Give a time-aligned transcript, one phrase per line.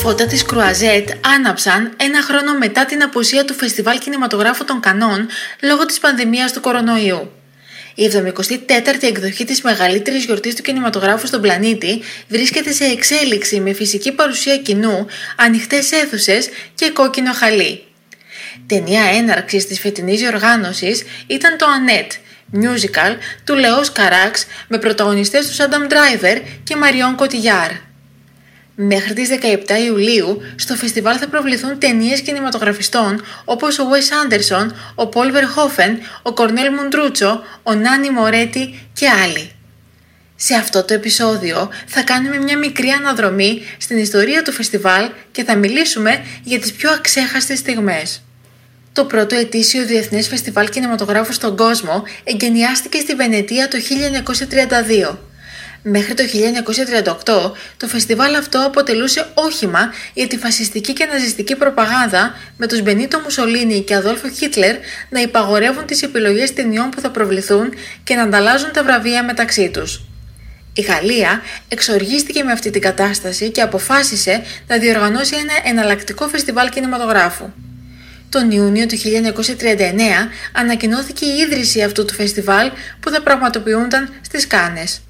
[0.00, 5.28] Φώτα της Κρουαζέτ άναψαν ένα χρόνο μετά την απουσία του Φεστιβάλ Κινηματογράφου των Κανών
[5.62, 7.32] λόγω της πανδημίας του κορονοϊού.
[7.94, 14.12] Η 74η εκδοχή της μεγαλύτερης γιορτής του κινηματογράφου στον πλανήτη βρίσκεται σε εξέλιξη με φυσική
[14.12, 17.84] παρουσία κοινού, ανοιχτές αίθουσες και κόκκινο χαλί.
[18.66, 22.12] Ταινία έναρξης της φετινής διοργάνωσης ήταν το Annette,
[22.64, 27.89] musical του Λεός Καράξ με πρωταγωνιστές του Adam Driver και Μαριόν Κωτιγιάρ.
[28.82, 35.08] Μέχρι τις 17 Ιουλίου στο φεστιβάλ θα προβληθούν ταινίες κινηματογραφιστών όπως ο Wes Anderson, ο
[35.12, 39.52] Paul Verhoeven, ο Κορνέλ Μουντρούτσο, ο Νάνι Μορέτη και άλλοι.
[40.36, 45.56] Σε αυτό το επεισόδιο θα κάνουμε μια μικρή αναδρομή στην ιστορία του φεστιβάλ και θα
[45.56, 48.22] μιλήσουμε για τις πιο αξέχαστες στιγμές.
[48.92, 53.78] Το πρώτο ετήσιο Διεθνές Φεστιβάλ Κινηματογράφου στον κόσμο εγκαινιάστηκε στη Βενετία το
[55.10, 55.29] 1932.
[55.82, 56.22] Μέχρι το
[57.04, 63.18] 1938 το φεστιβάλ αυτό αποτελούσε όχημα για τη φασιστική και ναζιστική προπαγάνδα με τους Μπενίτο
[63.18, 64.76] Μουσολίνη και Αδόλφο Χίτλερ
[65.08, 67.72] να υπαγορεύουν τις επιλογές ταινιών που θα προβληθούν
[68.04, 70.00] και να ανταλλάζουν τα βραβεία μεταξύ τους.
[70.74, 77.50] Η Γαλλία εξοργίστηκε με αυτή την κατάσταση και αποφάσισε να διοργανώσει ένα εναλλακτικό φεστιβάλ κινηματογράφου.
[78.28, 79.00] Τον Ιούνιο του 1939
[80.52, 82.70] ανακοινώθηκε η ίδρυση αυτού του φεστιβάλ
[83.00, 85.00] που θα πραγματοποιούνταν στις Κάνες.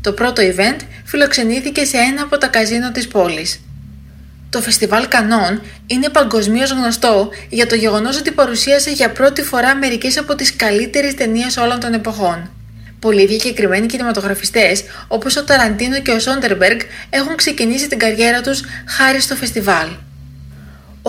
[0.00, 3.60] Το πρώτο event φιλοξενήθηκε σε ένα από τα καζίνο της πόλης.
[4.50, 10.18] Το φεστιβάλ Κανών είναι παγκοσμίως γνωστό για το γεγονός ότι παρουσίασε για πρώτη φορά μερικές
[10.18, 12.50] από τις καλύτερες ταινίες όλων των εποχών.
[12.98, 19.20] Πολλοί διακεκριμένοι κινηματογραφιστές όπως ο Ταραντίνο και ο Σόντερμπεργκ έχουν ξεκινήσει την καριέρα τους χάρη
[19.20, 19.88] στο φεστιβάλ.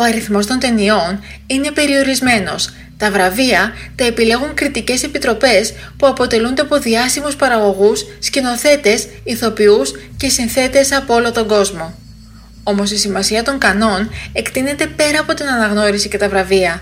[0.01, 2.73] Ο αριθμός των ταινιών είναι περιορισμένος.
[2.97, 10.91] Τα βραβεία τα επιλέγουν κριτικές επιτροπές που αποτελούνται από διάσημους παραγωγούς, σκηνοθέτες, ηθοποιούς και συνθέτες
[10.91, 11.93] από όλο τον κόσμο.
[12.63, 16.81] Όμως η σημασία των κανόν εκτείνεται πέρα από την αναγνώριση και τα βραβεία.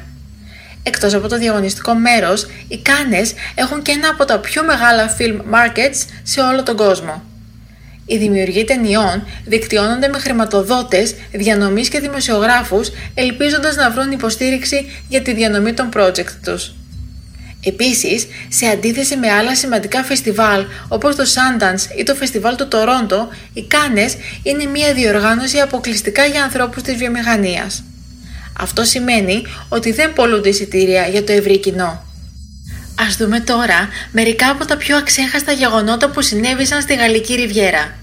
[0.83, 5.37] Εκτός από το διαγωνιστικό μέρος, οι Κάνες έχουν και ένα από τα πιο μεγάλα film
[5.55, 7.23] markets σε όλο τον κόσμο.
[8.11, 15.33] Οι δημιουργοί ταινιών δικτυώνονται με χρηματοδότες, διανομής και δημοσιογράφους, ελπίζοντας να βρουν υποστήριξη για τη
[15.33, 16.73] διανομή των project τους.
[17.63, 23.29] Επίσης, σε αντίθεση με άλλα σημαντικά φεστιβάλ όπως το Sundance ή το φεστιβάλ του Τορόντο,
[23.53, 27.83] οι Κάνες είναι μια διοργάνωση αποκλειστικά για ανθρώπους της βιομηχανίας.
[28.59, 32.08] Αυτό σημαίνει ότι δεν πολλούνται εισιτήρια για το ευρύ κοινό.
[33.07, 37.97] Ας δούμε τώρα μερικά από τα πιο αξέχαστα γεγονότα που συνέβησαν στη Γαλλική Ριβιέρα.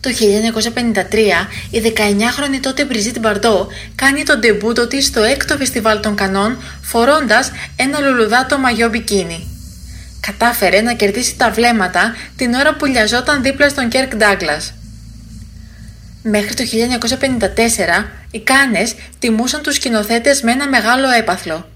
[0.00, 6.14] Το 1953, η 19χρονη τότε Μπριζίτ Μπαρντό κάνει τον ντεμπούτο της στο έκτο φεστιβάλ των
[6.14, 9.48] Κανών φορώντας ένα λουλουδάτο μαγιό μπικίνι.
[10.20, 14.74] Κατάφερε να κερδίσει τα βλέμματα την ώρα που λιαζόταν δίπλα στον Κέρκ Ντάγκλας.
[16.22, 21.68] Μέχρι το 1954, οι Κάνες τιμούσαν τους σκηνοθέτες με ένα μεγάλο έπαθλο.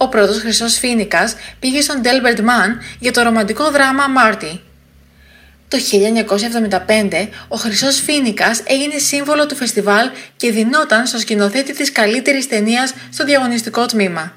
[0.00, 4.60] Ο πρώτος χρυσός φίνικας πήγε στον Delbert Mann για το ρομαντικό δράμα Μάρτι.
[5.68, 5.78] Το
[6.88, 12.94] 1975 ο Χρυσός Φίνικας έγινε σύμβολο του φεστιβάλ και δινόταν στο σκηνοθέτη της καλύτερης ταινίας
[13.12, 14.32] στο διαγωνιστικό τμήμα.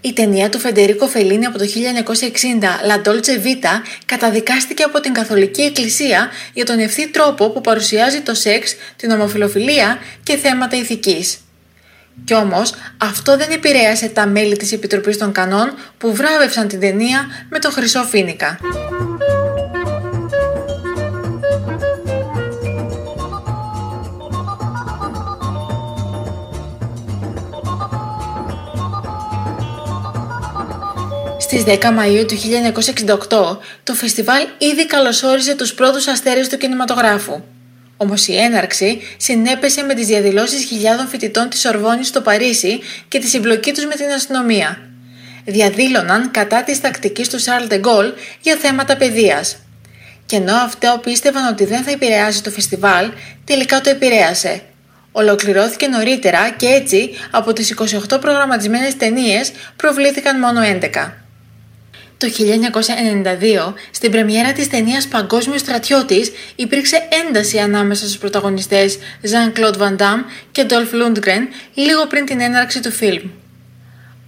[0.00, 1.70] Η ταινία του Φεντερίκο Φελίνη από το 1960,
[2.88, 8.34] La Dolce Vita, καταδικάστηκε από την Καθολική Εκκλησία για τον ευθύ τρόπο που παρουσιάζει το
[8.34, 11.38] σεξ, την ομοφιλοφιλία και θέματα ηθικής.
[12.24, 17.26] Κι όμως αυτό δεν επηρέασε τα μέλη της Επιτροπής των Κανών που βράβευσαν την ταινία
[17.48, 18.58] με το Χρυσό Φίνικα.
[31.38, 32.36] Στις 10 Μαΐου του
[33.28, 37.40] 1968 το φεστιβάλ ήδη καλωσόριζε τους πρώτους αστέρες του κινηματογράφου.
[37.96, 42.78] Όμως η έναρξη συνέπεσε με τις διαδηλώσεις χιλιάδων φοιτητών της Ορβόνης στο Παρίσι
[43.08, 44.78] και τη συμπλοκή τους με την αστυνομία.
[45.44, 49.56] Διαδήλωναν κατά της τακτικής του Σαρλ Ντεγκόλ για θέματα παιδείας.
[50.26, 53.10] Και ενώ αυτό πίστευαν ότι δεν θα επηρεάσει το φεστιβάλ,
[53.44, 54.62] τελικά το επηρέασε.
[55.12, 57.74] Ολοκληρώθηκε νωρίτερα και έτσι από τις
[58.10, 61.25] 28 προγραμματισμένες ταινίες προβλήθηκαν μόνο 11.
[62.18, 69.96] Το 1992, στην πρεμιέρα της ταινίας «Παγκόσμιος στρατιώτης» υπήρξε ένταση ανάμεσα στους πρωταγωνιστές Jean-Claude Van
[69.96, 73.30] Damme και Dolph Lundgren λίγο πριν την έναρξη του φιλμ.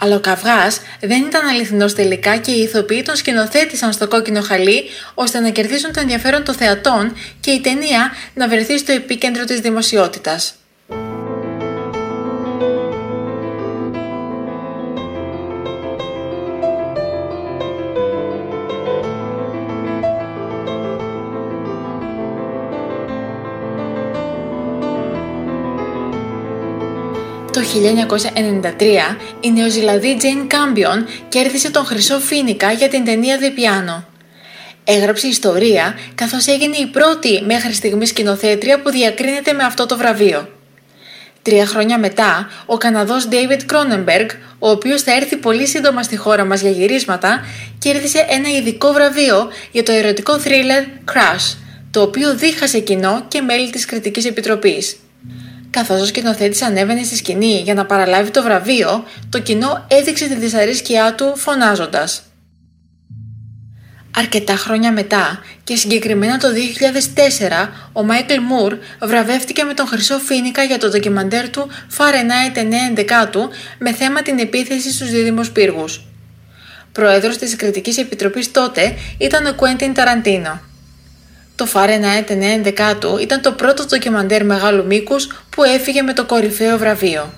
[0.00, 4.84] Αλλά ο καυγάς δεν ήταν αληθινός τελικά και οι ηθοποιοί τον σκηνοθέτησαν στο κόκκινο χαλί
[5.14, 9.60] ώστε να κερδίσουν το ενδιαφέρον των θεατών και η ταινία να βρεθεί στο επίκεντρο της
[9.60, 10.54] δημοσιότητας.
[27.52, 34.02] Το 1993 η Νεοζηλανδή Jane Campion κέρδισε τον Χρυσό Φίνικα για την ταινία The Piano.
[34.84, 40.48] Έγραψε ιστορία καθώς έγινε η πρώτη μέχρι στιγμής σκηνοθέτρια που διακρίνεται με αυτό το βραβείο.
[41.42, 44.26] Τρία χρόνια μετά, ο Καναδός David Cronenberg,
[44.58, 47.44] ο οποίος θα έρθει πολύ σύντομα στη χώρα μας για γυρίσματα,
[47.78, 51.56] κέρδισε ένα ειδικό βραβείο για το ερωτικό thriller Crash,
[51.90, 54.96] το οποίο δίχασε κοινό και μέλη της Κριτικής Επιτροπής.
[55.70, 60.34] Καθώς ο σκηνοθέτης ανέβαινε στη σκηνή για να παραλάβει το βραβείο, το κοινό έδειξε τη
[60.34, 62.22] δυσαρέσκειά του φωνάζοντας.
[64.16, 70.62] Αρκετά χρόνια μετά και συγκεκριμένα το 2004, ο Μάικλ Μουρ βραβεύτηκε με τον Χρυσό Φίνικα
[70.62, 71.68] για το ντοκιμαντέρ του
[71.98, 76.04] Fahrenheit 9 του με θέμα την επίθεση στους δίδυμους πύργους.
[76.92, 80.60] Πρόεδρος της Κριτικής Επιτροπής τότε ήταν ο Κουέντιν Ταραντίνο.
[81.58, 87.32] Το Fahrenheit 9 ήταν το πρώτο ντοκιμαντέρ μεγάλου μήκους που έφυγε με το κορυφαίο βραβείο.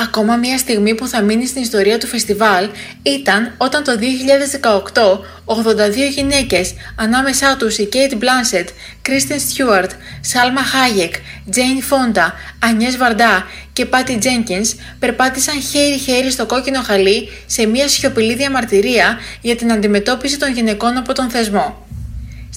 [0.00, 2.68] Ακόμα μια στιγμή που θα μείνει στην ιστορία του φεστιβάλ
[3.02, 3.92] ήταν όταν το
[5.44, 8.66] 2018 82 γυναίκες ανάμεσά τους η Kate Blanchett,
[9.08, 9.90] Kristen Stewart,
[10.32, 11.12] Salma Hayek,
[11.56, 12.26] Jane Fonda,
[12.68, 13.42] Agnes Varda
[13.72, 20.38] και Patty Jenkins περπάτησαν χέρι-χέρι στο κόκκινο χαλί σε μια σιωπηλή διαμαρτυρία για την αντιμετώπιση
[20.38, 21.87] των γυναικών από τον θεσμό.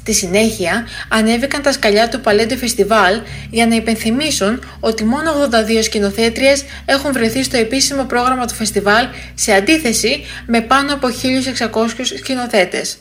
[0.02, 5.32] Στη συνέχεια ανέβηκαν τα σκαλιά του Παλέντε Φεστιβάλ για να υπενθυμίσουν ότι μόνο
[5.80, 11.88] 82 σκηνοθέτριες έχουν βρεθεί στο επίσημο πρόγραμμα του φεστιβάλ σε αντίθεση με πάνω από 1600
[12.18, 12.98] σκηνοθέτες.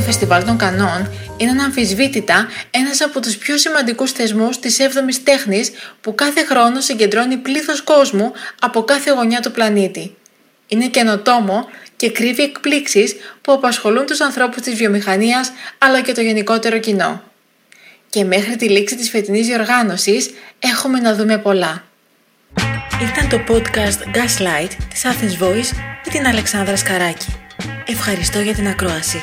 [0.00, 6.14] Φεστιβάλ των Κανών είναι αναμφισβήτητα ένας από τους πιο σημαντικούς θεσμούς της 7ης τέχνης που
[6.14, 10.16] κάθε χρόνο συγκεντρώνει πλήθος κόσμου από κάθε γωνιά του πλανήτη.
[10.68, 16.78] Είναι καινοτόμο και κρύβει εκπλήξεις που απασχολούν τους ανθρώπους της βιομηχανίας αλλά και το γενικότερο
[16.78, 17.22] κοινό.
[18.10, 21.84] Και μέχρι τη λήξη της φετινής διοργάνωσης έχουμε να δούμε πολλά.
[23.02, 25.70] Ήταν το podcast Gaslight της Athens Voice
[26.04, 27.26] με την Αλεξάνδρα Σκαράκη.
[27.86, 29.22] Ευχαριστώ για την ακρόαση.